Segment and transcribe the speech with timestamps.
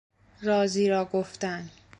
[0.41, 1.69] رازی را گفتن